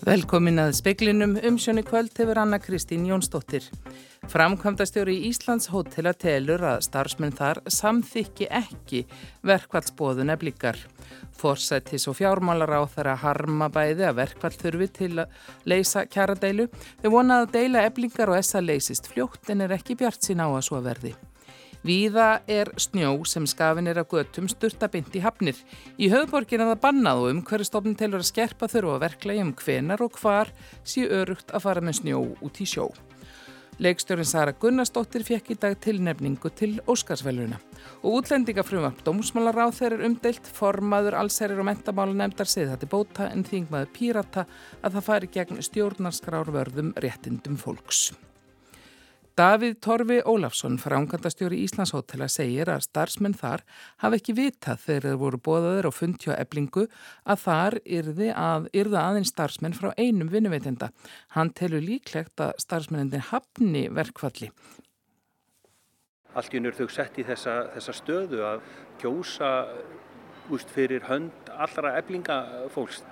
[0.00, 3.66] Velkomin að speklinum umsjónu kvöld hefur Anna Kristín Jónsdóttir.
[4.32, 9.02] Framkvæmdastjóri í Íslands hótela telur að starfsmenn þar samþykki ekki
[9.44, 10.80] verkvallsbóðun eblíkar.
[11.36, 16.70] Forsættis og fjármálar á þeirra harma bæði að verkvall þurfi til að leysa kjaradeilu.
[17.02, 20.48] Þau vonað að deila eblíkar og essa leysist fljótt en er ekki bjart sín á
[20.48, 21.12] að svo verði.
[21.80, 25.56] Víða er snjó sem skafin er af göttum sturtabind í hafnir.
[25.96, 29.46] Í höfðborgin er það bannað og um hverju stofn telur að skerpa þurfa að verklega
[29.46, 30.52] um hvenar og hvar
[30.84, 32.90] sé örugt að fara með snjó út í sjó.
[33.80, 37.56] Leikstjórin Sara Gunnarsdóttir fekk í dag tilnefningu til Óskarsveluna
[38.02, 43.46] og útlendingafrumvarp Dómsmálar á þeirra umdeilt formaður allsærir og mentamála nefndar segði þetta bóta en
[43.48, 44.50] þingmaður pírata
[44.84, 48.10] að það fari gegn stjórnarskrárvörðum réttindum fólks.
[49.40, 53.62] Davíð Torfi Ólafsson, frámkvæmdastjóri Íslandshótela, segir að starfsmenn þar
[54.02, 56.84] hafi ekki vitað þegar þeir voru bóðaður og fundtjá eblingu
[57.24, 58.68] að þar yrði að,
[59.00, 60.90] aðeins starfsmenn frá einum vinnuveitenda.
[61.32, 64.52] Hann telur líklegt að starfsmennin hafni verkvalli.
[66.36, 68.66] Allt í unur þau sett í þessa, þessa stöðu að
[69.00, 69.54] kjósa
[70.52, 73.06] úst fyrir hönd allra eblingafólks.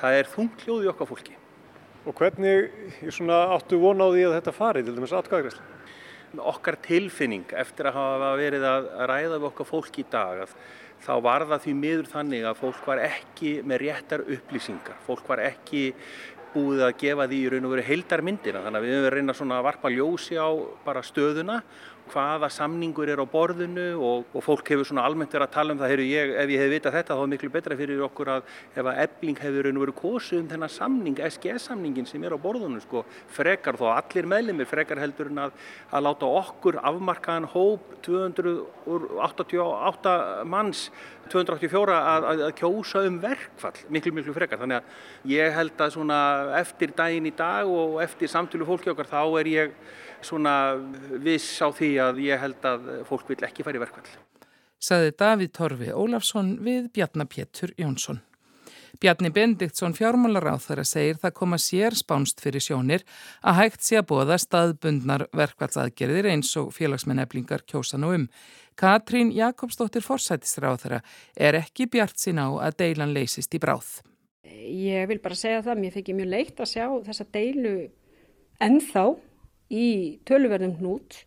[0.00, 1.42] Það er þungljóði okkar fólki.
[2.06, 2.70] Og hvernig
[3.34, 5.64] áttu von á því að þetta fari, til dæmis atkvæðagræsla?
[6.52, 10.52] Okkar tilfinning eftir að hafa verið að ræða við okkar fólk í dag að
[11.02, 15.00] þá var það því miður þannig að fólk var ekki með réttar upplýsingar.
[15.06, 15.82] Fólk var ekki
[16.54, 19.58] búið að gefa því í raun og veru heildarmyndina þannig að við höfum reynað svona
[19.58, 20.48] að varpa ljósi á
[20.86, 21.58] bara stöðuna
[22.12, 25.80] hvaða samningur er á borðinu og, og fólk hefur svona almennt verið að tala um
[25.80, 28.42] það Heyru, ég, ef ég hef vitað þetta þá er miklu betra fyrir okkur að
[28.74, 32.98] ef að ebling hefur verið kosið um þennan samning, SGS-samningin sem er á borðinu sko,
[33.36, 35.52] frekar þó allir meðlumir frekar heldur en að,
[35.90, 40.12] að láta okkur afmarkaðan hóp 288
[40.46, 40.80] manns
[41.32, 44.60] 284 að, að, að kjósa um verkfall miklu miklu frekar.
[44.62, 44.84] Þannig að
[45.32, 46.18] ég held að svona
[46.60, 49.68] eftir daginn í dag og eftir samtölu fólki okkar þá er ég
[50.24, 50.54] svona
[51.22, 54.08] viss á því að ég held að fólk vil ekki fara í verkvall.
[54.76, 58.20] Saði Davíð Torfi Ólafsson við Bjarnapétur Jónsson.
[59.00, 63.02] Bjarni Bendiktsson fjármálar á þeirra segir það koma sér spánst fyrir sjónir
[63.44, 68.26] að hægt sé að bóða staðbundnar verkvallsaðgerðir eins og félagsmenn eblingar kjósa nú um.
[68.76, 71.02] Katrín Jakobsdóttir þeirra
[71.36, 74.00] er ekki bjart sín á að deilan leysist í bráð.
[74.46, 77.76] Ég vil bara segja það, mér fikk ég mjög leitt að sjá þessa deilu
[78.60, 79.06] ennþá
[79.72, 81.22] í töluverðum hnút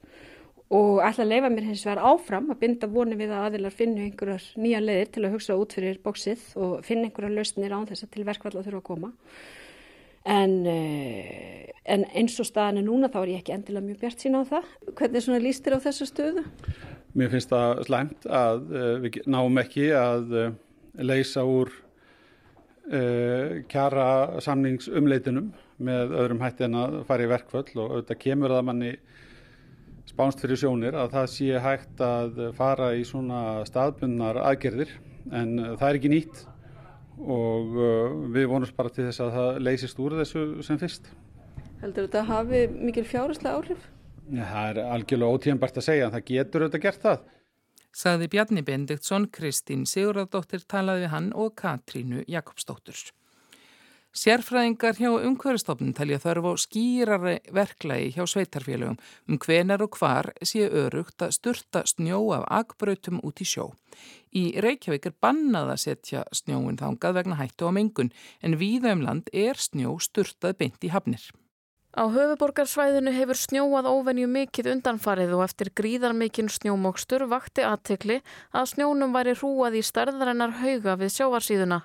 [0.69, 4.03] og ætla að leifa mér hins vegar áfram að binda voni við að aðilar finna
[4.05, 8.05] einhverjar nýja leiðir til að hugsa út fyrir bóksið og finna einhverjar lausnir án þess
[8.05, 9.09] að til verkvall að þurfa að koma.
[10.29, 14.21] En, eh, en eins og staðan er núna þá er ég ekki endilega mjög bjart
[14.21, 14.67] sína á það.
[14.99, 16.43] Hvernig svona líst þér á þessu stöðu?
[17.17, 20.51] Mér finnst það slæmt að uh, við náum ekki að uh,
[21.01, 21.71] leysa úr
[23.69, 28.93] kjara samningsumleitunum með öðrum hætti en að fara í verkvöld og auðvitað kemur það manni
[30.09, 34.91] spánst fyrir sjónir að það sé hægt að fara í svona staðbundnar aðgerðir
[35.31, 36.43] en það er ekki nýtt
[37.19, 41.09] og uh, við vonumst bara til þess að það leysist úr þessu sem fyrst.
[41.81, 43.89] Heldur þetta að hafi mikil fjárherslega áhrif?
[44.29, 47.27] Ja, það er algjörlega ótíðanbært að segja en það getur auðvitað gert það.
[47.99, 53.07] Saði Bjarni Bendiktsson, Kristín Sigurðardóttir talaði við hann og Katrínu Jakobsdóttur.
[54.09, 58.95] Sérfræðingar hjá umhverfstofnun talja þarf á skýrari verklagi hjá sveitarfélögum
[59.29, 63.67] um hvenar og hvar sé örugt að sturta snjó af agbrautum út í sjó.
[64.33, 68.09] Í Reykjavík er bannað að setja snjóin þangað vegna hættu á mengun
[68.41, 71.29] en víða um land er snjó sturtað beint í hafnir.
[71.93, 78.19] Á höfuborgarsvæðinu hefur snjóað óvenju mikið undanfarið og eftir gríðarmikinn snjómokstur vakti aðtekli
[78.53, 81.81] að snjónum væri hrúað í stærðarinnar hauga við sjávarsíðuna.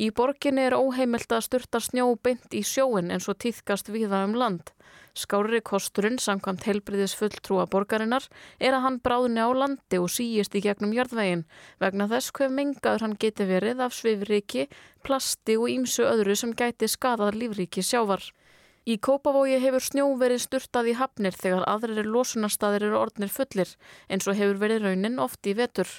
[0.00, 4.32] Í borginni er óheimilt að styrta snjó beint í sjóin eins og týðkast viða um
[4.42, 4.70] land.
[5.12, 8.24] Skári kosturinn, samkvæmt heilbriðis fulltrúa borgarinnar,
[8.56, 11.42] er að hann bráðni á landi og síist í gegnum jörðvegin
[11.82, 14.68] vegna þess hver mengaður hann geti verið af svifriki,
[15.04, 18.24] plasti og ímsu öðru sem gæti skadað lífriki sjávar.
[18.88, 23.76] Í Kópavogi hefur snjó verið styrtað í hafnir þegar aðrir losunarstaðir eru orðnir fullir
[24.08, 25.92] eins og hefur verið raunin oft í vetur.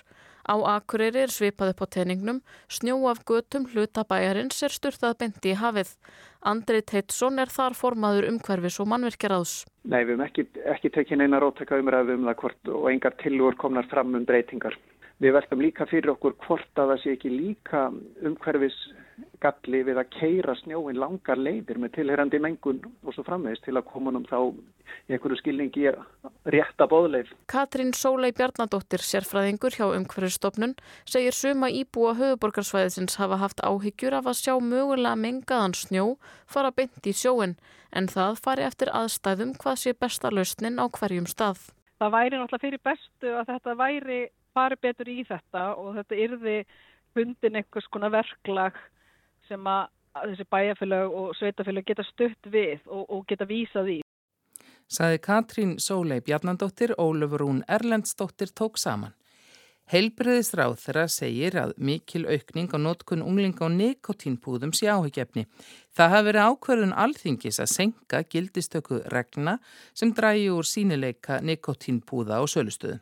[0.52, 5.60] Á Akureyri er svipað upp á teiningnum, snjó af götum hlutabæjarins er styrtað bendi í
[5.62, 5.94] hafið.
[6.52, 9.54] Andri Teitsson er þar formaður umhverfis og mannverkjaráðs.
[9.88, 13.56] Nei, við hefum ekki, ekki tekið neina róttaka umræðu um það hvort og engar tilur
[13.64, 14.76] komnar fram um breytingar.
[15.24, 17.86] Við veltum líka fyrir okkur hvort að það sé ekki líka
[18.26, 18.80] umhverfis
[19.42, 23.88] galli við að keira snjóin langar leiðir með tilherandi mengun og svo framvegist til að
[23.90, 24.38] koma um þá
[25.10, 25.88] í einhverju skilningi
[26.54, 27.32] rétta bóðleif.
[27.52, 30.76] Katrín Sólei Bjarnadóttir, sérfræðingur hjá umhverfistofnun,
[31.10, 36.06] segir suma íbúa höfuborgarsvæðisins hafa haft áhyggjur af að sjá mögulega mengaðan snjó
[36.46, 37.58] fara beint í sjóin
[37.92, 41.72] en það fari eftir aðstæðum hvað sé besta lausnin á hverjum stað.
[42.02, 44.22] Það væri náttúrulega fyrir bestu að þetta væri
[44.56, 46.56] fari betur í þetta og þetta yrði
[47.16, 48.80] fundin einhvers konar verklag
[49.48, 49.88] sem að
[50.20, 54.00] þessi bæjarfélag og sveitafélag geta stutt við og, og geta vísað í.
[54.92, 59.16] Saði Katrín Sólei Bjarnandóttir, Ólefur Rún Erlendsdóttir tók saman.
[59.92, 65.44] Heilbriðisráð þeirra segir að mikil aukning á nótkun unglinga og nikotínpúðum sé áhugjefni.
[65.92, 69.58] Það hafi verið ákverðun alþingis að senka gildistöku regna
[69.92, 73.02] sem drægi úr sínileika nikotínpúða á sölustöðu.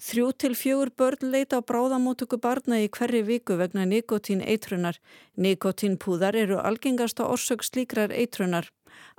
[0.00, 4.96] Þrjú til fjögur börn leita á bráðamótöku barna í hverri viku vegna nikotín eitrunar.
[5.36, 8.70] Nikotínpúðar eru algengasta orsök slíkrar eitrunar.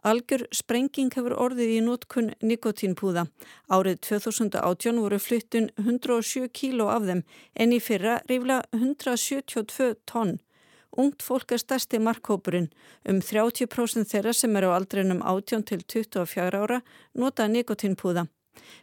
[0.02, 3.28] Algjör sprenging hefur orðið í nótkunn nikotínpúða.
[3.70, 7.24] Árið 2018 voru flyttun 107 kíló af þeim
[7.54, 10.40] en í fyrra rifla 172 tonn.
[10.98, 12.72] Ungt fólk er stærsti markhópurinn.
[13.06, 16.82] Um 30% þeirra sem eru á aldrinum 18 til 24 ára
[17.14, 18.26] nota nikotínpúða.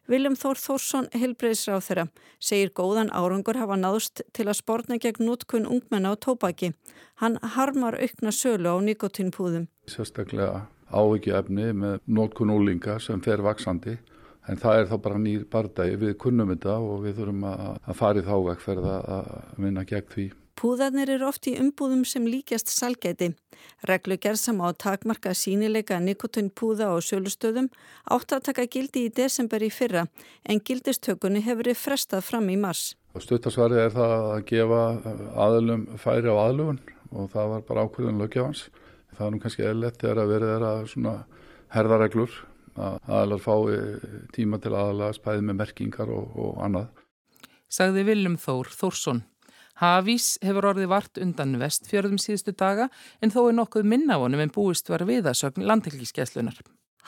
[0.09, 2.05] Viljum Þór Þórsson, helbreyðsráð þeirra,
[2.41, 6.73] segir góðan árangur hafa náðst til að spórna gegn nútkun ungmenna á tópaki.
[7.20, 9.69] Hann harmar aukna sölu á nikotínpúðum.
[9.85, 13.99] Sérstaklega ávikið með nútkun úlinga sem fer vaksandi.
[14.49, 18.23] En það er þá bara nýr bardagi, við kunnum þetta og við þurfum að fara
[18.23, 19.26] í þá vekkferð að
[19.61, 20.31] vinna gegn því.
[20.58, 23.28] Púðarnir eru oft í umbúðum sem líkjast salgæti.
[23.87, 27.69] Reglugerð sem á takmarka sínileika nikotinpúða og sjölustöðum
[28.10, 30.08] átt að taka gildi í desember í fyrra
[30.43, 32.96] en gildistökunni hefur verið frestað fram í mars.
[33.22, 34.82] Stuttasvarið er það að gefa
[35.46, 36.82] aðlum færi á aðlugun
[37.14, 38.66] og það var bara ákveðin lögjafans.
[39.14, 41.16] Það er nú kannski eðlert þegar að verið þeirra svona
[41.75, 42.38] herðareglur
[42.78, 43.81] að aðlar fái
[44.34, 46.90] tíma til aðalega spæði með merkingar og, og annað.
[47.70, 49.26] Sagði Viljum Þór Þórsson.
[49.78, 52.88] Hafís hefur orðið vart undan vestfjörðum síðustu daga
[53.22, 56.58] en þó er nokkuð minna vonum en búist var viðasögn landhelgiskeslunar.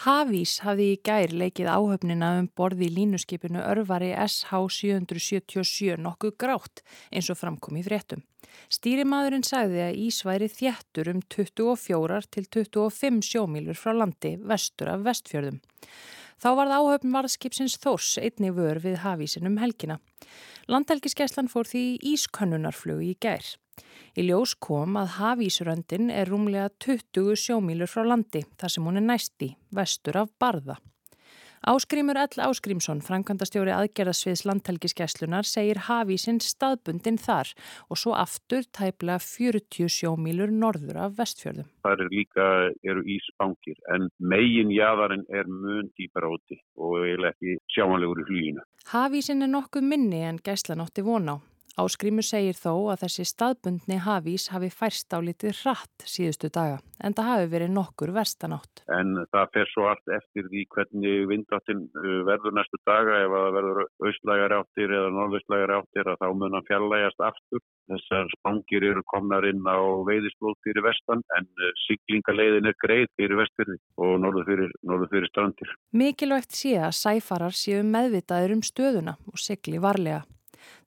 [0.00, 6.80] Hafís hafði í gær leikið áhöfnina um borði í línuskipinu örvari SH777 nokkuð grátt
[7.10, 8.22] eins og framkom í fréttum.
[8.72, 15.04] Stýrimaðurinn sagði að Ís væri þjættur um 24 til 25 sjómílur frá landi vestur af
[15.10, 15.58] vestfjörðum.
[16.40, 19.98] Þá var það áhöfn varðskipsins Þórs einni vör við hafísinum helgina.
[20.72, 21.82] Landhelgiskeslan fór því
[22.14, 23.44] ískannunarflug í gær.
[24.16, 29.06] Í ljós kom að hafísuröndin er rúmlega 20 sjómílur frá landi þar sem hún er
[29.10, 30.78] næsti, vestur af Barða.
[31.60, 32.40] Áskrimur L.
[32.40, 37.50] Áskrimsson, framkvæmdastjóri aðgerðasviðs landhelgiskeslunar, segir hafísinn staðbundin þar
[37.92, 41.68] og svo aftur tæpla 40 sjómílur norður af vestfjörðum.
[41.84, 42.48] Það er líka,
[42.80, 48.64] eru ísbankir en megin jæðarinn er mun dýpar áti og eiginlega ekki sjámanlegur í hlýinu.
[48.94, 51.36] Hafísinn er nokkuð minni en gæslanótti von á.
[51.78, 57.14] Áskrimu segir þó að þessi staðbundni hafís hafi færst á litið hratt síðustu daga en
[57.16, 58.82] það hafi verið nokkur verstanátt.
[58.92, 63.54] En það fer svo allt eftir því hvernig vindáttin uh, verður næstu daga ef það
[63.56, 67.62] verður austlægar áttir eða norðaustlægar áttir að þá mun að fjallægast aftur.
[67.90, 73.40] Þessar spangir eru komnar inn á veiðisblóð fyrir vestan en uh, siglingaleiðin er greið fyrir
[73.40, 75.72] vestfyrði og norður fyrir, norður fyrir strandir.
[75.96, 80.26] Mikilvægt sé að sæfarar séu meðvitaður um stöðuna og sigli varlega.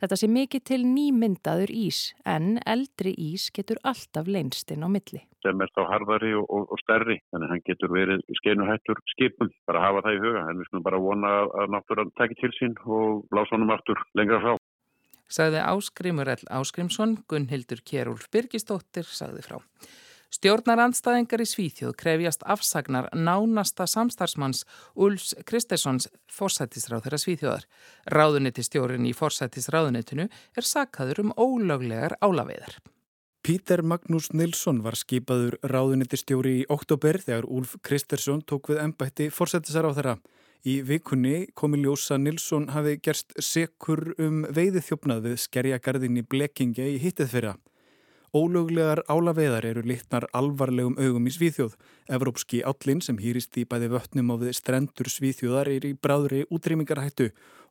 [0.01, 5.24] Þetta sé mikið til nýmyndaður ís en eldri ís getur alltaf leinstinn á milli.
[5.44, 9.51] Sem er þá harðari og, og, og stærri þannig að hann getur verið skeinuhættur skipum.
[9.68, 12.77] Bara hafa það í huga en við skulum bara vona að náttúrann tekja til sín
[12.86, 14.56] og blása honum aftur lengra frá.
[15.34, 16.48] Sagði Áskrimur L.
[16.53, 19.58] Áskrimsson, Gunnhildur Kjærúlf Birgistóttir sagði frá.
[20.34, 24.63] Stjórnarandstæðingar í Svíþjóð krefjast afsagnar nánasta samstarfsmanns
[24.98, 27.68] Ulfs Kristessons forsættisráð þeirra Svíþjóðar.
[28.10, 32.80] Ráðuniti stjórn í forsættisráðunitinu er sakkaður um ólöglegar álaveiðar.
[33.46, 39.28] Pítur Magnús Nilsson var skipaður ráðuniti stjóri í oktober þegar Ulf Kristesson tók við ennbætti
[39.30, 40.16] forsættisráð þeirra.
[40.66, 46.90] Í vikunni komi ljósa Nilsson hafi gerst sekur um veiði þjófnað við skerjagarðin í Blekingja
[46.90, 47.54] í hittið fyrra.
[48.34, 51.75] Ólöglegar álaveðar eru litnar alvarlegum augum í Svíþjóð.
[52.18, 57.28] Evrópski állin sem hýrist í bæði vötnum á við strendur Svíþjóðar er í bráðri útrýmingarhættu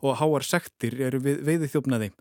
[0.06, 2.12] og háar sektir eru við veiði þjófnaði.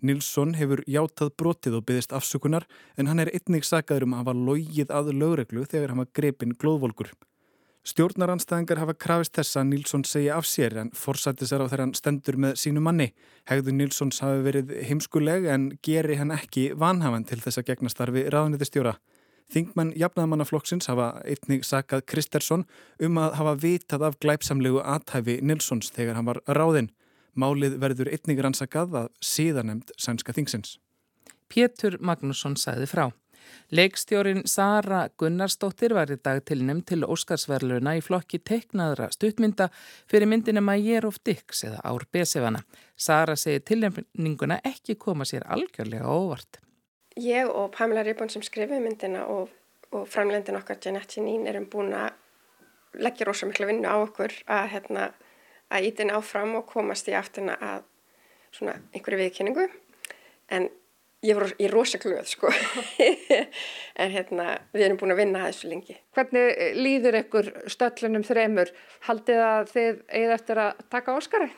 [0.00, 2.64] Nilsson hefur játað brotið og byggðist afsökunar
[2.96, 6.56] en hann er einnig sagaður um að hafa logið að lögreglu þegar hann var grepin
[6.56, 7.12] glóðvolkur.
[7.80, 12.58] Stjórnaranstæðingar hafa krafist þessa að Nílsson segja af sér en forsættisar á þeirra stendur með
[12.60, 13.06] sínu manni.
[13.48, 18.26] Hegðu Nílssons hafi verið heimskuleg en geri hann ekki vanhafan til þess að gegna starfi
[18.34, 18.98] ráðnitistjóra.
[19.50, 22.66] Þingmenn jafnaðamannaflokksins hafa einnig sakað Kristersson
[23.00, 26.92] um að hafa vitað af glæpsamlegu athæfi Nílssons þegar hann var ráðinn.
[27.32, 30.76] Málið verður einnig rannsakað að síðanemd sænska þingsins.
[31.48, 33.08] Pétur Magnússon sæði frá.
[33.70, 39.68] Leikstjórin Sara Gunnarsdóttir var í dag tilnum til Óskarsverluna í flokki teiknaðra stuttmynda
[40.10, 42.64] fyrir myndina Mayer of Dix eða Ár Besefana.
[42.96, 46.60] Sara segir tilnefninguna ekki koma sér algjörlega óvart.
[47.16, 49.50] Ég og Pamela Ribbon sem skrifið myndina og,
[49.92, 52.10] og framlendin okkar Janette Janine erum búin að
[52.98, 55.10] leggja rosa miklu vinnu á okkur að, hérna,
[55.70, 57.86] að ítina áfram og komast í aftina að
[58.54, 59.66] svona einhverju viðkynningu
[60.50, 60.68] en
[61.20, 62.48] Ég er rosa glöð sko,
[64.00, 65.98] en hérna við erum búin að vinna þessu lengi.
[66.16, 68.70] Hvernig eh, líður ykkur stöllunum þremur?
[69.04, 71.52] Haldið að þið eigið eftir að taka Óskarinn?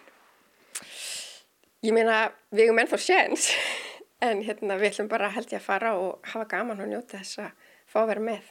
[1.86, 3.52] Ég meina við erum ennþá séns,
[4.26, 7.44] en hérna við ætlum bara held ég að fara og hafa gaman og njóta þess
[7.44, 8.50] að fá að vera með.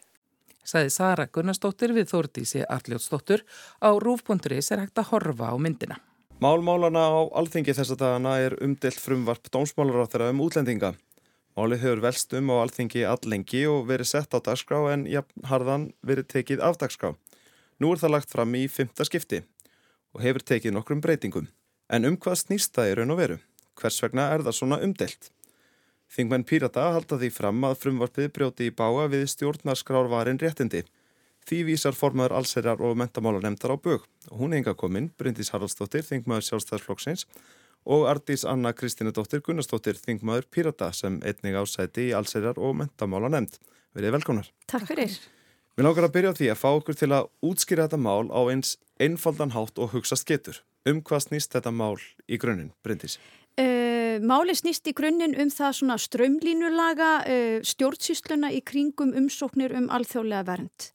[0.63, 3.43] Saði Sara Gunnarsdóttir við Þórdísi Arljótsdóttur
[3.83, 5.99] á Rúf.is er hægt að horfa á myndina.
[6.41, 10.95] Málmálana á alþingi þess að dagana er umdelt frumvarp dómsmálar á þeirra um útlendinga.
[11.53, 15.83] Málið hefur velst um á alþingi allengi og verið sett á dagskrá en jafn harðan
[16.01, 17.11] verið tekið af dagskrá.
[17.77, 19.43] Nú er það lagt fram í fymta skipti
[20.17, 21.45] og hefur tekið nokkrum breytingum.
[21.93, 23.37] En um hvað snýst það í raun og veru?
[23.77, 25.29] Hvers vegna er það svona umdelt?
[26.09, 30.87] Þingmenn Pírata halda því fram að frumvarpið brjóti í báa við stjórnarskrárvarin réttindi.
[31.49, 34.05] Því vísar formaður allserjar og mentamálanemndar á bög.
[34.29, 37.25] Hún enga kominn, Bryndís Haraldsdóttir, þingmaður sjálfstæðsflokksins
[37.89, 43.57] og Ardís Anna Kristínadóttir Gunnarsdóttir, þingmaður Pirata sem einning ásæti í allserjar og mentamálanemnd.
[43.97, 44.51] Verið velkonar.
[44.69, 45.17] Takk fyrir.
[45.75, 48.41] Við langar að byrja á því að fá okkur til að útskýra þetta mál á
[48.53, 50.61] eins einfaldan hátt og hugsa skettur.
[50.85, 51.97] Um hvað snýst þetta mál
[52.29, 53.17] í grunninn, Bryndís?
[54.21, 57.09] Máli snýst í grunninn um það svona strömlínulaga
[57.65, 60.87] stjórnsýsluna í kringum umsóknir um alþjóðlega vernd.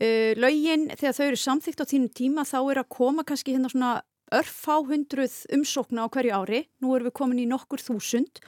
[0.00, 3.68] Uh, Laugin, þegar þau eru samþygt á þínum tíma, þá er að koma kannski hérna
[3.72, 3.98] svona
[4.30, 6.60] örfá hundruð umsókna á hverju ári.
[6.82, 8.40] Nú erum við komin í nokkur þúsund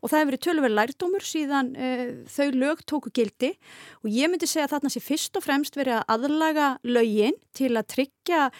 [0.00, 3.54] og það hefur verið tölverið lærdómur síðan uh, þau lög tóku gildi
[4.02, 7.72] og ég myndi segja að þarna sé fyrst og fremst verið að aðlaga laugin til
[7.72, 8.50] að tryggja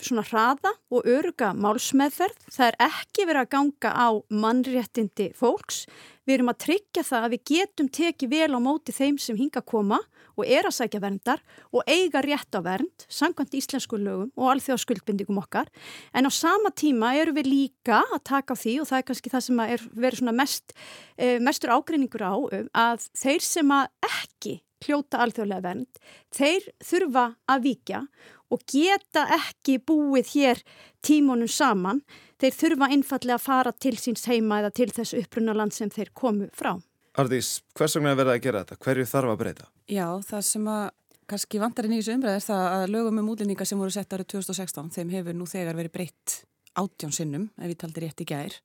[0.00, 2.46] svona hraða og öruga málsmeðferð.
[2.48, 5.84] Það er ekki verið að ganga á mannréttindi fólks.
[6.30, 9.58] Við erum að tryggja það að við getum tekið vel á móti þeim sem hinga
[9.58, 9.96] að koma
[10.38, 11.42] og er að sækja verndar
[11.74, 15.66] og eiga rétt á vernd, sangkvæmt íslensku lögum og alþjóðskuldbindingum okkar.
[16.14, 19.34] En á sama tíma eru við líka að taka á því og það er kannski
[19.34, 20.76] það sem er verið mest,
[21.18, 26.02] eh, mestur ágreiningur á um, að þeir sem að ekki hljóta alþjóðlega vernd,
[26.34, 28.04] þeir þurfa að vikja
[28.50, 30.62] og geta ekki búið hér
[31.06, 32.02] tímonum saman.
[32.40, 36.48] Þeir þurfa einfallega að fara til síns heima eða til þess upprunaland sem þeir komu
[36.56, 36.78] frá.
[37.20, 38.80] Ardís, hvers vegna er verið að gera þetta?
[38.86, 39.68] Hverju þarf að breyta?
[39.90, 40.84] Já, það sem að
[41.30, 44.30] kannski vantarinn í þessu umræð er það að lögum um útlendinga sem voru sett árið
[44.32, 46.36] 2016 þeim hefur nú þegar verið breytt
[46.80, 48.56] átjón sinnum ef við taldi rétt í gær.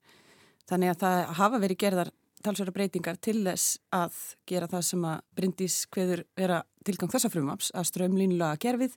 [0.70, 2.12] Þannig að það hafa verið gerðar
[2.46, 4.18] talsverða breytingar til þess að
[4.50, 8.96] gera það sem að Bryndís hveður vera tilgang þessa frumaps að strömlínulaga gerfið,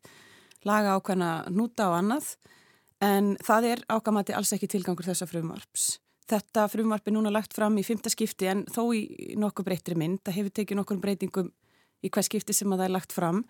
[0.69, 2.35] laga ákvæmna núta og annað
[3.05, 5.97] en það er ákvæmati alls ekki tilgangur þessa frumaps.
[6.29, 10.21] Þetta frumvarp er núna lagt fram í fymta skipti en þó í nokkuð breytri mynd.
[10.27, 11.53] Það hefur tekið nokkur breytingum
[12.05, 13.45] í hvað skipti sem að það er lagt fram.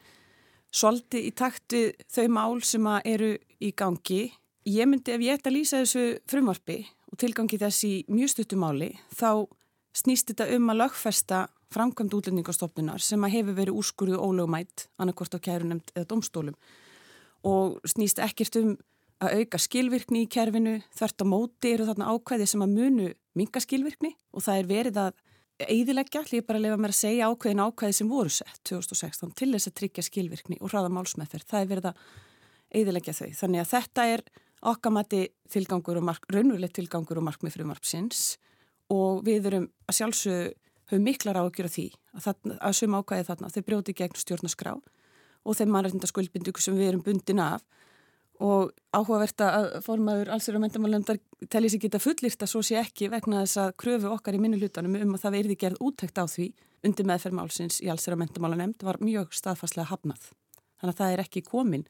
[0.70, 1.80] Svolítið í takti
[2.12, 4.28] þau mál sem eru í gangi.
[4.68, 6.78] Ég myndi ef ég ætti að lýsa þessu frumvarpi
[7.08, 9.48] og tilgangi þess í mjög stuttumáli þá
[9.96, 15.38] snýst þetta um að lögfesta framkvæmd útlendingastofnunar sem að hefur verið úrskurðu ólögumætt annarkort á
[15.40, 16.56] kærunemt eða domstólum
[17.46, 18.76] og snýst ekkert um
[19.18, 23.62] að auka skilvirkni í kerfinu, þvert á móti eru þarna ákvæði sem að munu minga
[23.62, 25.24] skilvirkni og það er verið að
[25.58, 29.50] eidilegja, hlýja bara að lefa mér að segja ákvæðin ákvæði sem voru sett 2016 til
[29.54, 32.04] þess að tryggja skilvirkni og hraða málsmeðferð, það er verið að
[32.78, 33.30] eidilegja þau.
[33.40, 34.24] Þannig að þetta er
[34.70, 38.22] okkamati tilgangur og raunverulegt tilgangur og markmið frumarpsins
[38.92, 40.54] og við erum að sjálfsög
[40.88, 42.28] höfum miklar ágjör af því að,
[42.58, 47.04] að suma ákvæði þarna, þau brjóti gegn stjórnaskrá og þeim mannreitnda skuldbindingu sem við erum
[47.04, 47.64] bundin af
[48.38, 51.18] og áhugavert að formaður allsir og mentamálendar
[51.50, 54.94] telli sér geta fullirta svo sé ekki vegna þess að kröfu okkar í minnu hlutanum
[55.00, 56.46] um að það verði gerð úttækt á því
[56.86, 60.30] undir meðferðmálsins í allsir og mentamálanemnd var mjög staðfarslega hafnað.
[60.78, 61.86] Þannig að það er ekki komin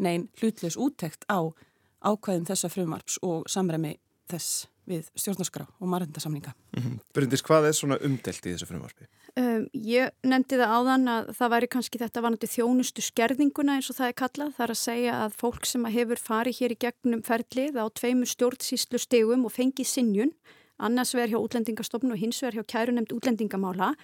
[0.00, 1.52] neyn hlutleus úttækt á
[2.00, 3.98] ákvæðum þessa frumarps og samræmi
[4.32, 6.52] þess við stjórnarskrá og margendasamninga.
[6.76, 7.00] Mm -hmm.
[7.14, 9.06] Bryndis, hvað er svona umdelt í þessu frumarpi?
[9.36, 13.96] Um, ég nefndi það áðan að það væri kannski þetta vanandi þjónustu skerðinguna eins og
[13.96, 14.54] það er kallað.
[14.56, 17.84] Það er að segja að fólk sem að hefur farið hér í gegnum ferlið á
[17.94, 20.32] tveimur stjórnsýslu stegum og fengið sinnjun,
[20.78, 23.94] annars verð hjá útlendingastofn og hins verð hjá kærunemd útlendingamála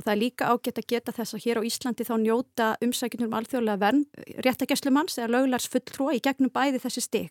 [0.00, 3.28] og það er líka ágætt að geta þess að hér á Íslandi þá njóta umsækjunum
[3.28, 7.28] um alþjóðlega verð réttageslumanns eða löglars fulltrúa í gegnum bæði þessi steg.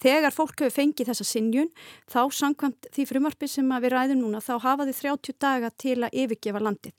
[0.00, 1.68] Þegar fólk hefur fengið þessa sinjun
[2.08, 6.16] þá samkvæmt því frumarpi sem við ræðum núna þá hafa þið 30 daga til að
[6.24, 6.96] yfirgefa landið.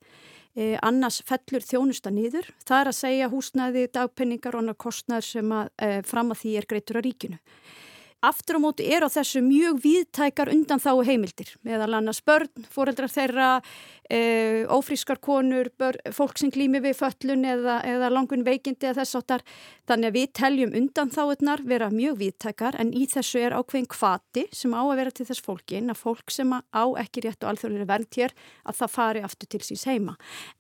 [0.57, 2.47] Eh, annars fellur þjónusta nýður.
[2.67, 6.57] Það er að segja húsnæði, dagpenningar og annar kostnæður sem að, eh, fram að því
[6.57, 7.39] er greitur á ríkinu.
[8.19, 13.07] Aftur á móti er á þessu mjög viðtækar undan þá heimildir meðal annars börn, fóreldrar
[13.07, 13.61] þeirra,
[14.11, 19.19] e, ófrískar konur, börn, fólk sem glými við föllun eða, eða langun veikindi eða þess
[19.21, 19.45] áttar.
[19.87, 24.45] Þannig að við teljum undan þáðunar vera mjög viðtækar en í þessu er ákveðin kvati
[24.51, 27.87] sem á að vera til þess fólkin að fólk sem á ekki rétt og alþjóðlega
[27.87, 28.35] vernd hér
[28.67, 30.17] að það fari aftur til síns heima.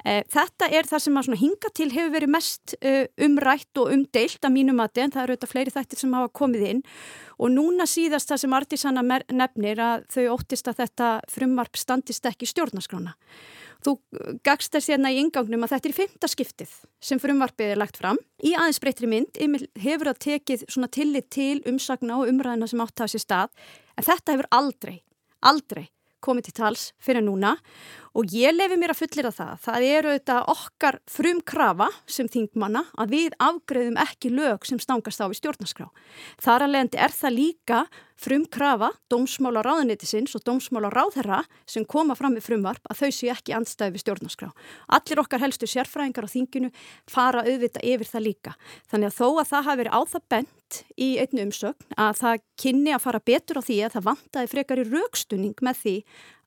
[0.07, 4.47] E, þetta er það sem að hinga til hefur verið mest e, umrætt og umdeilt
[4.47, 6.81] að mínum en það eru auðvitað fleiri þættir sem hafa komið inn
[7.39, 12.49] Og núna síðast það sem Artísanna nefnir að þau óttist að þetta frumvarp standist ekki
[12.49, 13.13] stjórnaskrána.
[13.79, 13.93] Þú
[14.43, 18.19] gagst þess hérna í ingangnum að þetta er fymta skiptið sem frumvarpið er lagt fram.
[18.43, 19.39] Í aðeins breytri mynd
[19.79, 24.09] hefur það tekið svona tillit til umsagna og umræðina sem átt að þessi stað en
[24.09, 24.97] þetta hefur aldrei,
[25.39, 25.87] aldrei
[26.19, 27.55] komið til tals fyrir núna
[28.17, 29.53] og ég lefi mér að fullir að það.
[29.65, 35.21] Það eru þetta okkar frum krafa sem þingmanna að við afgreðum ekki lög sem stangast
[35.21, 35.89] á við stjórnarskrá.
[36.41, 37.81] Þar leiðandi er það líka
[38.19, 41.39] frum krafa, dómsmála ráðunitisins og dómsmála ráðherra
[41.69, 44.49] sem koma fram með frumvarp að þau séu ekki andstæði við stjórnarskrá.
[44.97, 46.71] Allir okkar helstu sérfræðingar á þinginu
[47.09, 48.55] fara auðvita yfir það líka.
[48.91, 52.43] Þannig að þó að það hafi verið á það bent í einu umsögn að það
[52.61, 55.95] kynni að fara betur á því að það vantaði frekar í raukstunning með því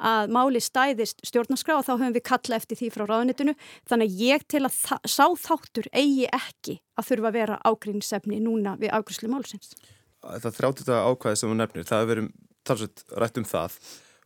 [0.02, 3.54] að máli stæðist stjórnarskrá og þá höfum við kalla eftir því frá ráðunitinu
[3.90, 4.78] þannig að ég til að
[5.08, 9.76] sá þáttur eigi ekki að þurfa að vera ágrínsefni núna við ágríslu málsins.
[10.22, 12.28] Það þrjáttita ákvæði sem þú nefnir, það verið
[12.66, 13.78] talsveit rætt um það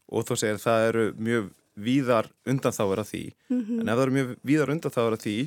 [0.06, 3.80] og þú segir það eru mjög víðar undanþáður af því mm -hmm.
[3.80, 5.38] en ef það eru mjög víðar undanþáður af því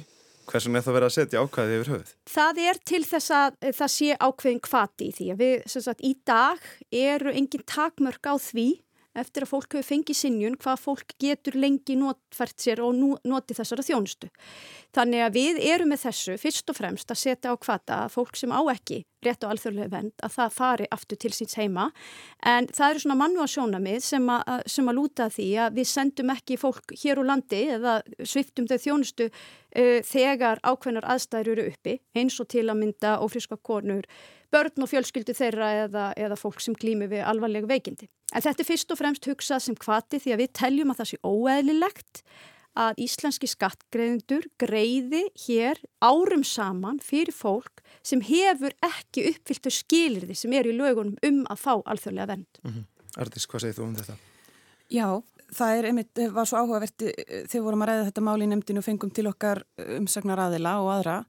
[0.50, 2.14] hversum er það verið að setja ákvæði yfir höfuð?
[2.30, 6.02] Það er til þess að það sé ákveðin kvati í því að við, sem sagt,
[6.02, 6.60] í dag
[6.92, 8.68] eru engin takmörk á því
[9.22, 13.86] eftir að fólk hefur fengið sinjun hvað fólk getur lengi notfært sér og noti þessara
[13.86, 14.32] þjónustu.
[14.96, 18.40] Þannig að við erum með þessu fyrst og fremst að setja á hvata að fólk
[18.40, 21.90] sem á ekki rétt og alþjóðlega vend að það fari aftur til síns heima
[22.48, 25.80] en það eru svona mannu að sjóna mið sem að, sem að lúta því að
[25.80, 31.54] við sendum ekki fólk hér úr landi eða sviftum þau þjónustu uh, þegar ákveðnar aðstæður
[31.56, 34.08] eru uppi eins og til að mynda ofriska konur
[34.54, 38.10] börn og fjölskyldu þeirra eða, eða fólk sem glými við alvarlega veikindi.
[38.34, 41.12] En þetta er fyrst og fremst hugsað sem kvati því að við teljum að það
[41.12, 42.24] sé óeðlilegt
[42.80, 50.54] að íslenski skattgreðendur greiði hér árum saman fyrir fólk sem hefur ekki uppfylltu skilirði sem
[50.56, 52.62] er í lögunum um að fá alþjóðlega vend.
[52.64, 52.88] Mm -hmm.
[53.20, 54.16] Ardís, hvað segir þú um þetta?
[54.90, 55.22] Já,
[55.54, 58.80] það er einmitt, var svo áhugavert eh, þegar vorum að ræða þetta máli í nefndinu
[58.80, 61.26] og fengum til okkar eh, umsagnar aðila og aðra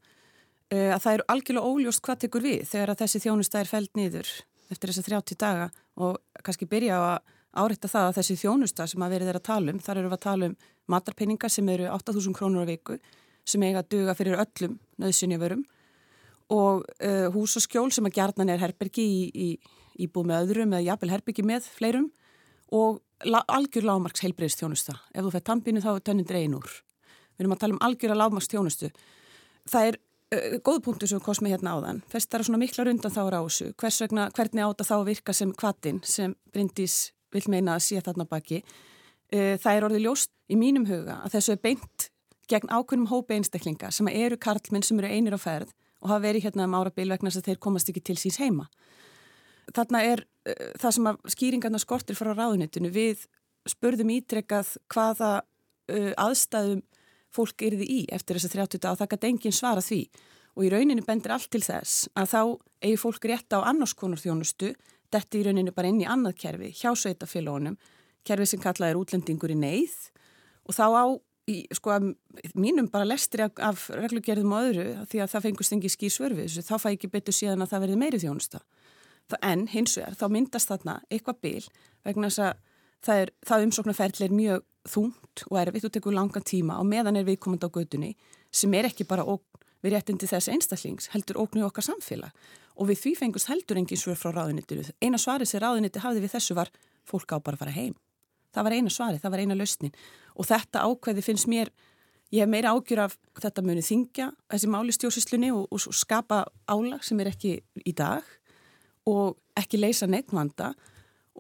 [0.71, 3.97] Eh, að það eru algjörlega óljóst hvað tekur við þegar að þessi þjónusta er fælt
[3.99, 4.29] nýður
[4.71, 5.65] eftir þessa 30 daga
[5.99, 9.49] og kannski byrja á að áreita það að þessi þjónusta sem að verið er að
[9.49, 10.55] tala um, þar eru við að tala um
[10.91, 12.99] matarpenningar sem eru 8.000 krónur á viku
[13.49, 15.63] sem eiga að duga fyrir öllum nöðsynjavörum
[16.51, 19.49] og uh, hús og skjól sem að gerðnan er herbergi í, í,
[20.03, 22.11] í búið með öðrum eða jafnvel herbergi með fleirum
[22.75, 24.97] og la, algjör lágmarks heilbreyðst þjónusta.
[25.15, 26.69] Ef þú fær tampinu þá er tönnin dreyin úr.
[27.37, 28.91] Við erum að tala um algjör lágmarks þjónustu.
[29.71, 32.05] Það er uh, góð punktu sem kom með hérna áðan.
[32.11, 33.73] Þess það er svona mikla rundan þá á þessu.
[33.79, 37.01] Hvers vegna, hvernig áta þá virka sem kvatin sem Bryndís
[37.31, 38.65] vil meina að sé þarna baki.
[38.65, 38.90] Uh,
[39.31, 42.09] það er orðið ljóst í mínum huga að þessu er beint
[42.51, 46.49] gegn ákveðnum hópi einstaklinga sem eru karlminn sem eru einir á ferð og hafa verið
[46.49, 48.67] hérna um árabil vegna þess að þeir komast ekki til síns heima.
[49.71, 52.91] Þarna er uh, það sem að skýringarna skortir frá ráðunitinu.
[52.91, 53.27] Við
[53.69, 56.83] spurðum ítrekkað hvaða uh, aðstæðum
[57.31, 60.01] fólk erði í eftir þess að 30 dag og það gæti engin svara því
[60.57, 62.41] og í rauninu bendir allt til þess að þá
[62.83, 64.73] eigi fólk rétt á annarskonur þjónustu
[65.15, 67.77] þetta í rauninu bara inn í annað kerfi hjá sveitafélagunum,
[68.27, 69.97] kerfi sem kallað er útlendingur í neyð
[70.69, 71.05] og þá á
[71.51, 71.99] í, sko
[72.55, 76.47] mínum bara lestri af, af reglugerðum og öðru því að það fengust engi skýr svörfið
[76.47, 78.63] þessu, þá fæ ekki betur síðan að það verði meiri þjónusta
[79.47, 81.63] en hins vegar þá myndast þarna eitthvað bil
[82.07, 82.65] vegna þess að
[83.07, 87.29] það, það umsóknarferðli er mjög þungt og erfitt og tekur langan tíma og meðan er
[87.29, 88.15] viðkomandi á gödunni
[88.51, 89.27] sem er ekki bara
[89.81, 92.35] við réttindi þess einstaklings, heldur ógnu okkar samfélag
[92.77, 94.85] og við því fengust heldur engin svör frá ráðunitinu.
[95.01, 96.71] Eina svari sem ráðuniti hafði við þessu var
[97.09, 97.95] fólk á bara að fara heim.
[98.51, 99.95] Það var eina svari, það var eina lausnin
[100.35, 101.71] og þetta ákveði finnst mér,
[102.35, 107.05] ég hef meira ágjur af þetta muni þingja þessi máli stjórnsýslunni og, og skapa álag
[107.07, 108.27] sem er ekki í dag
[109.11, 110.73] og ekki leysa neitt vanda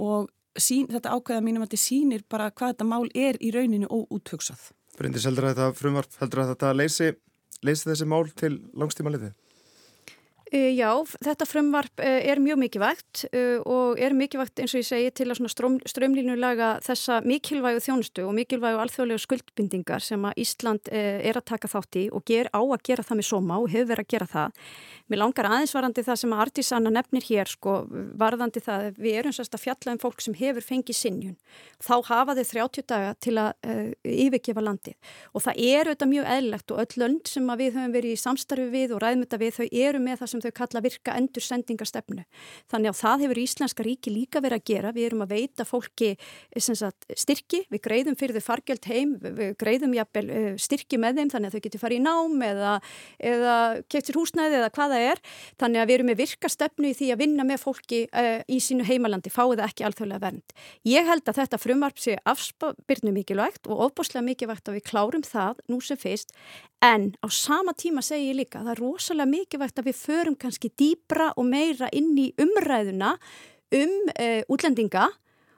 [0.00, 3.88] og sín, þetta ákveða mínum að þetta sínir bara hvað þetta mál er í rauninu
[3.90, 4.70] óúthugsað.
[4.98, 7.12] Bryndis heldur að þetta frumvarp heldur að þetta leysi,
[7.64, 9.34] leysi þessi mál til langstíma litið?
[10.50, 10.90] Eh, já,
[11.22, 15.28] þetta frumvarp eh, er mjög mikilvægt eh, og er mikilvægt eins og ég segi til
[15.30, 15.44] að
[15.86, 22.00] strömlínulega þessa mikilvægu þjónustu og mikilvægu alþjóðlega skuldbindingar sem að Ísland er að taka þátt
[22.02, 24.66] í og ger á að gera það með sóma og hefur verið að gera það.
[25.10, 27.72] Mér langar aðeinsvarandi það sem að Artísanna nefnir hér sko,
[28.18, 31.38] varðandi það að við erum sérst að fjalla um fólk sem hefur fengið sinjun.
[31.82, 36.30] Þá hafa þau 30 daga til að uh, yfirgefa landið og það er auðvitað mjög
[36.36, 39.66] eðlegt og öll lönd sem við höfum verið í samstarfi við og ræðmynda við þau
[39.66, 42.24] eru með það sem þau kalla virka endur sendingarstefnu.
[42.70, 44.92] Þannig að það hefur Íslenska ríki líka verið að gera.
[44.96, 46.10] Við erum að veita fólki
[46.58, 51.32] sagt, styrki, við greiðum fyrir þau fargjöld heim, við greiðum jafnvel, uh, styrki með þeim
[51.34, 52.74] þannig að þau getur farið í nám eða,
[53.32, 53.56] eða
[53.92, 55.22] keftir húsnæði eða hvaða er.
[55.60, 58.60] Þannig að við erum með virka stefnu í því að vinna með fólki uh, í
[58.64, 60.56] sínu heimalandi, fáið ekki alþjóðlega vernd.
[60.88, 65.62] Ég held að þetta frumvarp sé afspyrnu mikilvægt og ofbúslega mikilvægt að við klárum það
[65.70, 66.34] nú sem fyrst
[66.80, 70.36] en á sama tíma segi ég líka að það er rosalega mikilvægt að við förum
[70.40, 73.16] kannski dýbra og meira inn í umræðuna
[73.76, 75.10] um uh, útlendinga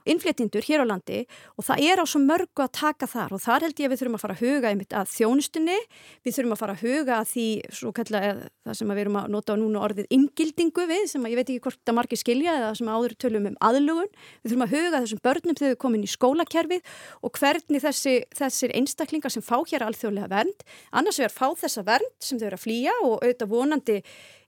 [0.09, 1.23] innflyttindur hér á landi
[1.57, 4.03] og það er á svo mörgu að taka þar og þar held ég að við
[4.03, 5.79] þurfum að fara að huga einmitt að þjónustunni,
[6.25, 7.47] við þurfum að fara að huga að því
[7.79, 8.33] svo kallega
[8.67, 11.65] það sem við erum að nota núna orðið ingildingu við sem að ég veit ekki
[11.67, 14.13] hvort það margir skilja eða sem áður tölum um aðlugun,
[14.43, 18.77] við þurfum að huga þessum börnum þegar við komum í skólakerfið og hvernig þessi, þessir
[18.79, 22.65] einstaklingar sem fá hér alþjóðlega vernd, annars vegar fá þessa vernd sem þau eru að
[22.67, 23.99] flýja og auðvitað vonandi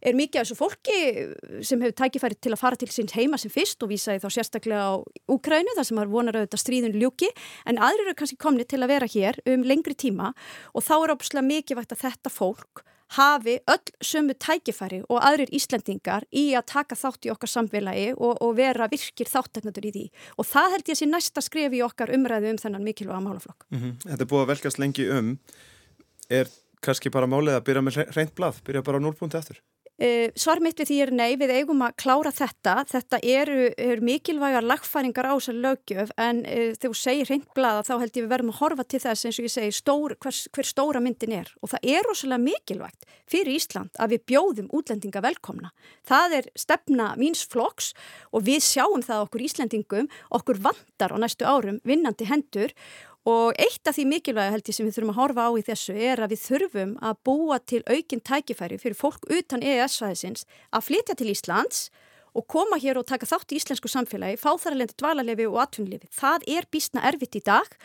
[0.05, 0.99] er mikið af þessu fólki
[1.65, 4.87] sem hefur tækifæri til að fara til síns heima sem fyrst og vísa þá sérstaklega
[4.89, 4.95] á
[5.31, 7.31] Úkrænu þar sem har vonar auðvitað stríðun ljúki
[7.67, 10.35] en aðrir eru kannski komni til að vera hér um lengri tíma
[10.75, 15.53] og þá er óbúslega mikið vægt að þetta fólk hafi öll sömu tækifæri og aðrir
[15.55, 20.05] Íslandingar í að taka þátt í okkar samfélagi og, og vera virkir þátteknatur í því
[20.41, 23.69] og það held ég sé næsta skref í okkar umræðu um þennan mikilvæga málaflokk.
[23.71, 23.95] Mm -hmm.
[24.09, 25.39] Þetta er búið að velkast lengi um
[26.31, 26.49] er
[26.81, 29.61] kannski bara málið að byrja með reynd blað, byrja bara á núlpunti eftir?
[29.95, 32.73] Uh, svar mitt við því er nei, við eigum að klára þetta.
[32.91, 37.93] Þetta eru, eru mikilvægar lagfæringar á þessar lögjöf en uh, þegar þú segir hreintblaða þá
[38.03, 40.71] held ég við verðum að horfa til þess eins og ég segi stór, hver, hver
[40.71, 45.71] stóra myndin er og það er rosalega mikilvægt fyrir Ísland að við bjóðum útlendinga velkomna.
[46.03, 47.95] Það er stefna míns floks
[48.35, 52.75] og við sjáum það okkur Íslendingum, okkur vandar á næstu árum vinnandi hendur
[53.25, 55.95] Og eitt af því mikilvæga held ég sem við þurfum að horfa á í þessu
[55.97, 60.45] er að við þurfum að búa til aukinn tækifæri fyrir fólk utan EES-svæðisins
[60.77, 61.87] að flytja til Íslands
[62.35, 66.09] og koma hér og taka þátt í íslensku samfélagi, fá þar lendi dvalarlefi og atvinnlefi.
[66.13, 67.77] Það er bísna erfitt í dag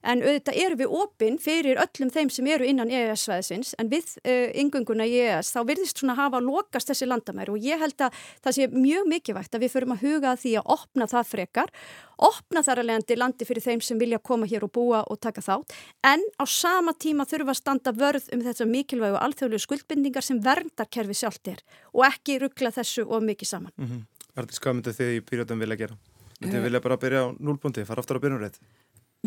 [0.00, 4.48] en auðvitað eru við opinn fyrir öllum þeim sem eru innan EES-svæðisins en við uh,
[4.62, 8.58] yngönguna í EES þá virðist svona hafa lokast þessi landamæri og ég held að það
[8.58, 11.74] sé mjög mikilvægt að við förum að huga því að opna það frekar
[12.18, 15.42] opna þar að leiðandi landi fyrir þeim sem vilja koma hér og búa og taka
[15.44, 15.74] þátt
[16.10, 21.18] en á sama tíma þurfa að standa vörð um þetta mikilvægu alþjóðlegu skuldbindingar sem verndarkerfi
[21.20, 23.72] sjálft er og ekki ruggla þessu of mikið saman.
[23.76, 24.02] Mm -hmm.
[24.38, 25.96] Artís, hvað myndu þið í pyrjöldum vilja gera?
[26.40, 28.58] Myndu þið vilja bara byrja á núlbúndi, fara aftur á byrjunreit?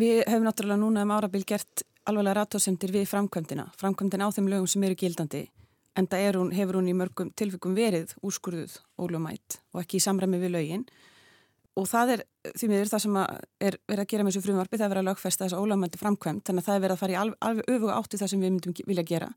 [0.00, 4.66] Við hefum náttúrulega núna um árabil gert alveglega rattósendir við framkvæmdina, framkvæmdina á þeim lögum
[4.66, 5.50] sem eru gildandi
[5.96, 10.40] en það hún, hefur hún í mörgum tilfengum verið úrskurðuð ólumætt og ekki í samræmi
[10.40, 10.86] við lögin
[11.78, 14.86] og það er því miður það sem er verið að gera með þessu frumvarfi, það
[14.86, 17.18] er verið að lögfesta þessu ólámænti framkvæmt, þannig að það er verið að fara í
[17.22, 19.30] alveg, alveg öfuga áttu það sem við myndum vilja gera.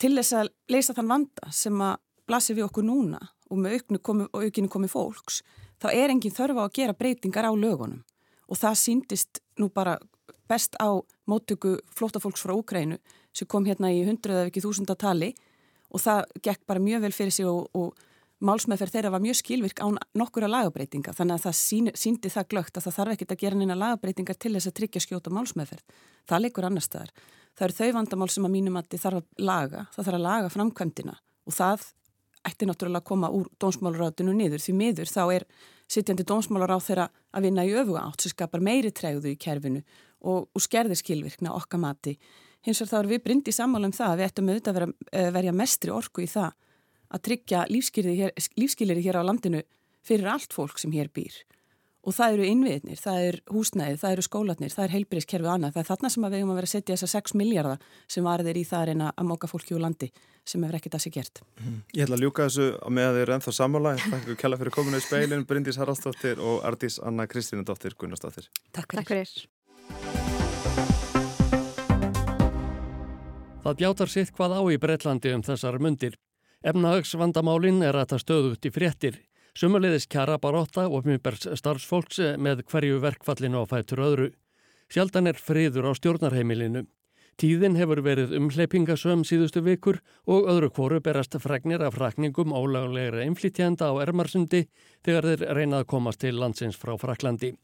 [0.00, 1.96] Til þess að leysa þann vanda sem að
[2.30, 5.40] blasir við okkur núna og með komi, og aukinu komi fólks,
[5.82, 8.04] þá er engin þörfa að gera breytingar á lögunum.
[8.50, 9.98] Og það síndist nú bara
[10.50, 10.98] best á
[11.30, 12.98] móttöku flótafólks frá Úkrænu
[13.34, 15.32] sem kom hérna í hundruða eða ekki þúsundatali
[15.90, 17.94] og það gekk bara mjög vel fyrir sig og, og
[18.44, 22.78] málsmeðferð þeirra var mjög skilvirk án nokkura lagabreitinga þannig að það sín, síndi það glögt
[22.78, 25.96] að það þarf ekkit að gera neina lagabreitingar til þess að tryggja skjóta málsmeðferð.
[26.28, 27.14] Það leikur annar staðar.
[27.58, 30.26] Það eru þau vandamál sem að mínum að þið þarf að laga, það þarf að
[30.26, 31.88] laga framkvæmdina og það
[32.48, 35.44] ætti náttúrulega að koma úr dónsmálaráttinu niður því miður þá er
[35.90, 39.82] sittjandi dónsmálarátt þeirra að vinna í öfuga átt sem skapar meiri tregðu í kerfinu
[40.24, 42.16] og, og skerðir skilvirkna okkar mati.
[42.64, 45.30] Hins vegar þá er við brindi sammála um það að við ættum auðvitað að eh,
[45.36, 46.56] verja mestri orku í það
[47.10, 49.62] að tryggja lífskilir hér, hér á landinu
[50.06, 51.34] fyrir allt fólk sem hér býr
[52.00, 55.74] og það eru innviðnir, það er húsnæðið, það eru skólatnir, það er heilbyrðiskerfið annað.
[55.74, 57.82] Það er þarna sem við hefum að vera að setja þessa 6 miljardar
[58.14, 60.08] sem varðir í það að reyna að móka fólki úr landi
[60.48, 61.42] sem hefur ekkert að sé gert.
[61.60, 61.76] Mm.
[61.92, 63.94] Ég ætla að ljúka þessu með að þið eru ennþá sammála.
[64.00, 68.48] Takk fyrir kella fyrir kominu í speilin, Bryndís Haraldsdóttir og Ardís Anna Kristínudóttir Gunnarsdóttir.
[68.72, 69.36] Takk fyrir.
[73.60, 76.16] Það bjátar sitt hvað á í Breitlandi um þessar mundir.
[76.60, 79.14] Efnahagsvandamálinn er að það stöðut í fréttir.
[79.56, 84.26] Sumulegðis kjara baróta og mjögbers starfsfólks með hverju verkfallinu á fætur öðru.
[84.92, 86.84] Sjaldan er friður á stjórnarheimilinu.
[87.40, 93.88] Tíðin hefur verið umhleypingasöm síðustu vikur og öðru kvoru berast fregnir af frakningum ólaglegra inflytjenda
[93.88, 94.66] á Ermarsundi
[95.00, 97.54] þegar þeir reynað komast til landsins frá Fraklandi.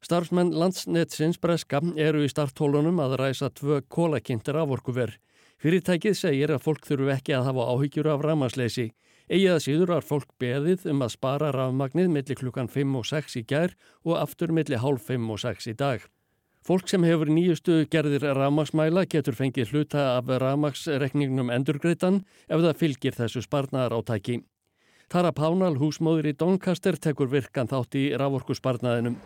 [0.00, 5.18] Starfsmenn landsnetsins breska eru í starthólunum að ræsa tvö kólakynntir aforkuver.
[5.58, 8.92] Fyrirtækið segir að fólk þurfu ekki að hafa áhyggjur af ramasleysi.
[9.26, 13.34] Egið að síður var fólk beðið um að spara rafmagnið millir klukkan 5 og 6
[13.40, 13.74] í gær
[14.06, 16.04] og aftur millir hálf 5 og 6 í dag.
[16.62, 23.18] Fólk sem hefur nýjustu gerðir rafmagsmæla getur fengið hluta af rafmagsrekningnum endurgreitan ef það fylgir
[23.18, 24.44] þessu sparnar átæki.
[25.08, 29.18] Tara Pánal, húsmóður í Doncaster, tekur virkan þátt í raforkusparnaðinum.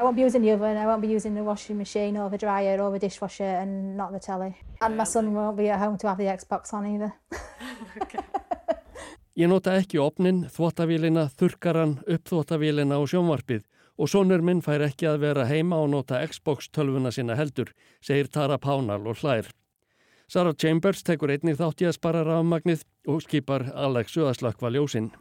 [0.00, 2.38] I won't be using the oven, I won't be using the washing machine or the
[2.38, 4.56] dryer or the dishwasher and not the telly.
[4.80, 7.12] And my son won't be at home to have the Xbox on either.
[8.02, 8.20] okay.
[9.36, 13.66] Ég nota ekki opnin, þvóttavélina, þurkaran, uppþvóttavélina og sjónvarpið
[14.00, 18.32] og sonur minn fær ekki að vera heima og nota Xbox tölvuna sína heldur, segir
[18.32, 19.52] Tara Pánal og hlær.
[20.32, 25.12] Sarah Chambers tekur einnig þátt í að spara rafmagnið og skipar Alexu að slökkva ljósinn.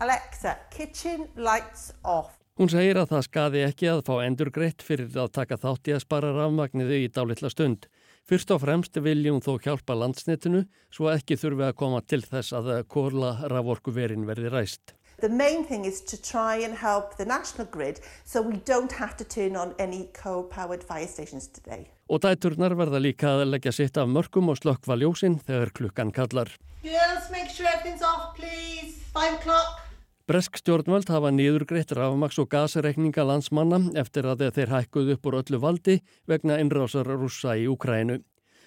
[0.00, 2.32] Alexa, kitchen lights off.
[2.56, 5.92] Hún segir að það skaði ekki að fá endur greitt fyrir að taka þátt í
[5.92, 7.84] að spara rafmagniðu í dálitla stund.
[8.24, 12.70] Fyrst og fremst viljum þó hjálpa landsnitinu svo ekki þurfi að koma til þess að
[12.88, 14.96] kóla raforkuverin verði ræst.
[15.20, 19.16] The main thing is to try and help the national grid so we don't have
[19.20, 21.90] to turn on any coal-powered fire stations today.
[22.08, 26.48] Og dæturnar verða líka að leggja sitt af mörgum og slökkva ljósinn þegar klukkan kallar.
[26.80, 28.96] Girls, make sure everything's off please.
[29.12, 29.85] Five o'clock.
[30.26, 35.60] Bresk stjórnvöld hafa nýðurgreitt rafmaks og gasreikninga landsmanna eftir að þeir hækkuð upp úr öllu
[35.62, 35.94] valdi
[36.26, 38.16] vegna innrásar rússa í Ukrænu.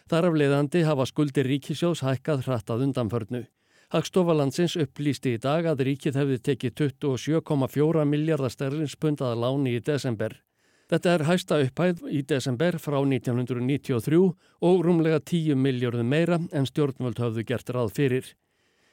[0.08, 3.44] Þar af leiðandi hafa skuldir ríkisjós hækkað hrattað undanförnu.
[3.92, 9.84] Hagstofa landsins upplýsti í dag að ríkið hefði tekið 27,4 miljardar sterlinspund að láni í
[9.84, 10.40] desember.
[10.88, 14.22] Þetta er hæsta upphæð í desember frá 1993
[14.64, 18.38] og rúmlega 10 miljardum meira en stjórnvöld höfðu gert ráð fyrir.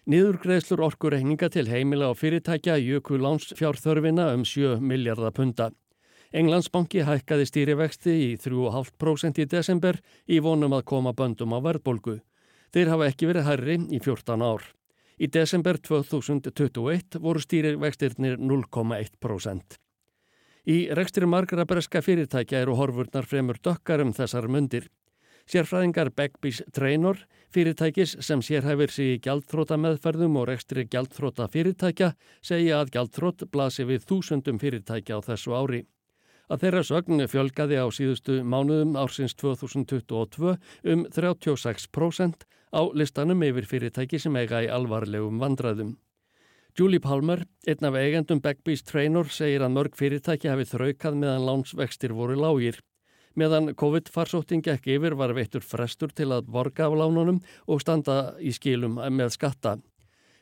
[0.06, 5.72] Niðurgreðslur orkureikninga til heimila og fyrirtækja jöku lánsfjárþörfina um 7 miljardar punta.
[6.30, 9.98] Englandsbanki hækkaði stýrivexti í 3,5% í desember
[10.30, 12.20] í vonum að koma böndum á verðbolgu.
[12.70, 14.62] Þeir hafa ekki verið herri í 14 ár.
[15.18, 19.80] Í desember 2021 voru stýrivextirnir 0,1%.
[20.70, 24.86] Í rekstri margra breska fyrirtækja eru horfurnar fremur dökkar um þessar mundir.
[25.46, 27.20] Sérfræðingar Beggbys Trainor,
[27.54, 32.08] fyrirtækis sem sérhæfir sig í gjaldþróta meðferðum og rekstri gjaldþróta fyrirtækja,
[32.42, 35.84] segja að gjaldþrótt blasi við þúsundum fyrirtækja á þessu ári.
[36.50, 40.56] Að þeirra sögn fjölgaði á síðustu mánuðum ársins 2022
[40.92, 42.42] um 36%
[42.74, 45.94] á listanum yfir fyrirtæki sem eiga í alvarlegum vandraðum.
[46.76, 52.18] Julie Palmer, einn af eigendum Beggbys Trainor, segir að mörg fyrirtæki hafi þraukað meðan lánsvextir
[52.18, 52.82] voru lágir.
[53.36, 58.54] Meðan COVID-farsótting gekk yfir var veittur frestur til að borga af lánunum og standa í
[58.56, 59.76] skilum með skatta.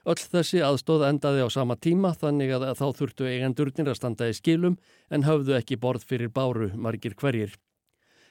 [0.04, 4.36] Öll þessi aðstóð endaði á sama tíma þannig að þá þurftu eigendurnir að standa í
[4.36, 4.76] skilum
[5.10, 7.56] en höfðu ekki borð fyrir báru margir hverjir.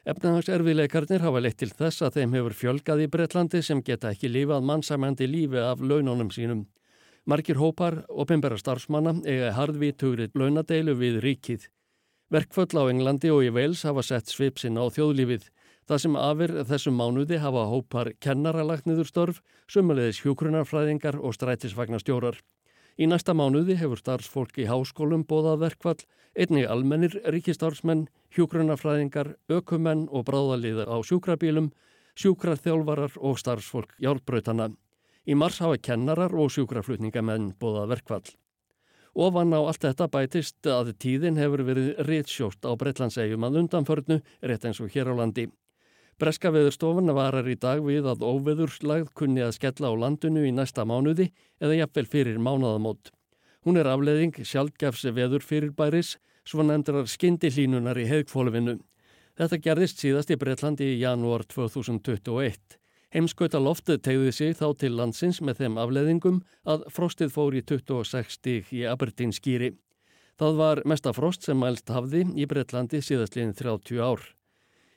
[0.08, 4.66] Efnahagserfileikarnir hafa leitt til þess að þeim hefur fjölgað í Breitlandi sem geta ekki lífað
[4.68, 6.66] mannsamandi lífi af laununum sínum.
[7.26, 11.70] Margir hópar og pimbera starfsmanna eiga harðvítugrið launadeilu við ríkið.
[12.34, 15.44] Verkföll á Englandi og í Wales hafa sett svipsinn á þjóðlífið.
[15.86, 22.40] Það sem afir þessum mánuði hafa hópar kennaralagniður störf, sumulegis hjókrunarfræðingar og strætisvagnastjórar.
[22.98, 26.02] Í næsta mánuði hefur starfsfólk í háskólum bóðað verkfall,
[26.34, 31.70] einnig almennir ríkistarfsmenn, hjókrunarfræðingar, ökumenn og bráðaliðar á sjúkrabílum,
[32.18, 34.72] sjúkrarþjálfarar og starfsfólk hjálpbrautana.
[35.30, 38.26] Í mars hafa kennarar og sjúkraflutningamenn bóðað verkfall.
[39.14, 44.66] Ofan á allt þetta bætist að tíðin hefur verið rétsjótt á Breitlandsegjum að undanförnu, rétt
[44.66, 45.52] eins og hér á landi.
[46.18, 50.86] Breska veðurstofan varar í dag við að óveðurslagð kunni að skella á landinu í næsta
[50.86, 51.30] mánuði
[51.62, 53.14] eða jafnvel fyrir mánaðamót.
[53.66, 58.80] Hún er afleðing sjálfgefs veður fyrir bæris, svo nefndrar skyndilínunar í heðkfólfinu.
[59.38, 62.82] Þetta gerðist síðast í Breitlandi í janúar 2021.
[63.14, 68.40] Heimskauta loftið tegði sig þá til landsins með þeim afleðingum að frostið fór í 26
[68.40, 69.76] stík í Aberdeen skýri.
[70.42, 74.24] Það var mesta frost sem mælst hafði í Breitlandi síðastliðin 30 ár.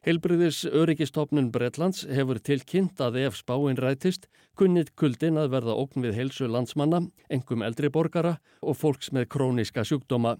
[0.06, 6.16] Heilbriðis öryggistofnun Breitlands hefur tilkynnt að ef spáinn rætist kunnit kuldin að verða ógn við
[6.16, 10.38] heilsu landsmanna, engum eldri borgara og fólks með króniska sjúkdóma.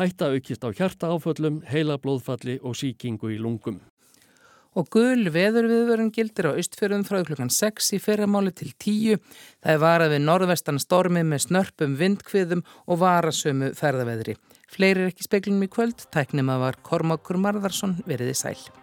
[0.00, 3.78] Hætta aukist á hjarta áföllum, heila blóðfalli og síkingu í lungum.
[4.72, 9.20] Og gul veðurviðvörun gildir á austfjörðum frá klukkan 6 í fyrramáli til 10.
[9.60, 14.38] Það er varað við norðvestan stormi með snörpum vindkviðum og varasömu ferðaveðri.
[14.72, 18.81] Fleiri er ekki speklunum í kvöld, tæknum að var Kormákur Marðarsson veriði sæl.